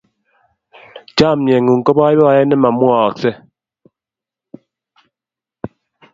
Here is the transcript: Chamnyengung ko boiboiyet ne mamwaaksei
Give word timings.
Chamnyengung 1.17 1.81
ko 1.85 1.91
boiboiyet 1.97 2.47
ne 2.47 2.55
mamwaaksei 2.61 3.35